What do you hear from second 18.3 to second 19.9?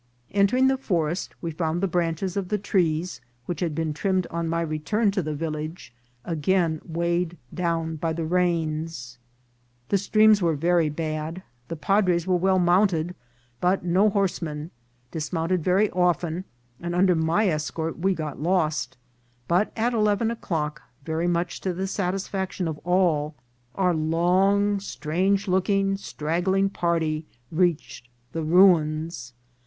lost, but